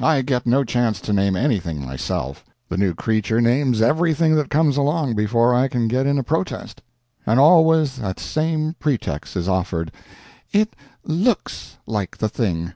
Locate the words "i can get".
5.54-6.06